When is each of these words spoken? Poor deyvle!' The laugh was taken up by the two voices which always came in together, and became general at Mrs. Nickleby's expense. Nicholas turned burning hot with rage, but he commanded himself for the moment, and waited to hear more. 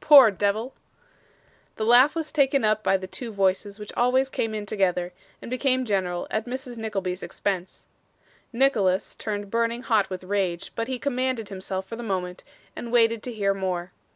Poor 0.00 0.32
deyvle!' 0.32 0.72
The 1.76 1.86
laugh 1.86 2.16
was 2.16 2.32
taken 2.32 2.64
up 2.64 2.82
by 2.82 2.96
the 2.96 3.06
two 3.06 3.32
voices 3.32 3.78
which 3.78 3.92
always 3.96 4.28
came 4.28 4.52
in 4.52 4.66
together, 4.66 5.12
and 5.40 5.48
became 5.52 5.84
general 5.84 6.26
at 6.32 6.46
Mrs. 6.46 6.76
Nickleby's 6.78 7.22
expense. 7.22 7.86
Nicholas 8.52 9.14
turned 9.14 9.52
burning 9.52 9.82
hot 9.82 10.10
with 10.10 10.24
rage, 10.24 10.72
but 10.74 10.88
he 10.88 10.98
commanded 10.98 11.48
himself 11.48 11.86
for 11.86 11.94
the 11.94 12.02
moment, 12.02 12.42
and 12.74 12.90
waited 12.90 13.22
to 13.22 13.32
hear 13.32 13.54
more. 13.54 13.92